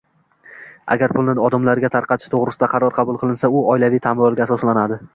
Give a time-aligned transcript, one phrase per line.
[0.95, 5.05] Agar pulni odamlarga tarqatish to'g'risida qaror qabul qilinsa, u oilaviy tamoyilga asoslanadi